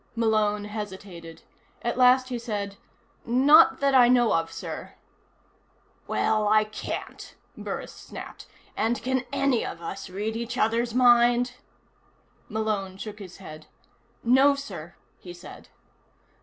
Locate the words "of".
4.33-4.51, 9.63-9.79